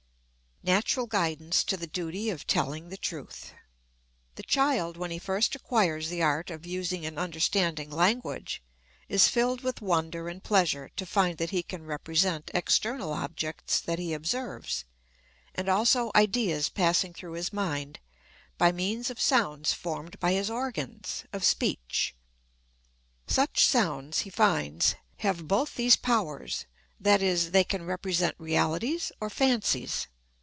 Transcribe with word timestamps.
Natural 0.63 1.07
Guidance 1.07 1.63
to 1.63 1.75
the 1.75 1.87
Duty 1.87 2.29
of 2.29 2.45
telling 2.45 2.89
the 2.89 2.97
Truth. 2.97 3.51
The 4.35 4.43
child, 4.43 4.95
when 4.95 5.09
he 5.09 5.17
first 5.17 5.55
acquires 5.55 6.07
the 6.09 6.21
art 6.21 6.51
of 6.51 6.67
using 6.67 7.03
and 7.03 7.17
understanding 7.17 7.89
language, 7.89 8.61
is 9.09 9.27
filled 9.27 9.61
with 9.61 9.81
wonder 9.81 10.29
and 10.29 10.43
pleasure 10.43 10.91
to 10.97 11.05
find 11.07 11.39
that 11.39 11.49
he 11.49 11.63
can 11.63 11.87
represent 11.87 12.51
external 12.53 13.11
objects 13.11 13.79
that 13.79 13.97
he 13.97 14.13
observes, 14.13 14.85
and 15.55 15.67
also 15.67 16.11
ideas 16.15 16.69
passing 16.69 17.11
through 17.11 17.33
his 17.33 17.51
mind, 17.51 17.99
by 18.59 18.71
means 18.71 19.09
of 19.09 19.19
sounds 19.19 19.73
formed 19.73 20.19
by 20.19 20.33
his 20.33 20.51
organs 20.51 21.23
of 21.33 21.43
speech. 21.43 22.13
Such 23.25 23.65
sounds, 23.65 24.19
he 24.19 24.29
finds, 24.29 24.93
have 25.17 25.47
both 25.47 25.73
these 25.73 25.95
powers 25.95 26.67
that 26.99 27.23
is, 27.23 27.49
they 27.49 27.63
can 27.63 27.83
represent 27.83 28.35
realities 28.37 29.11
or 29.19 29.27
fancies. 29.27 30.05